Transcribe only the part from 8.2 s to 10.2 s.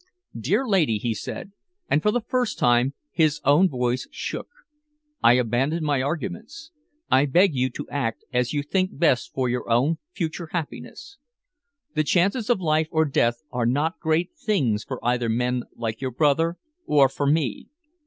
as you think best for your own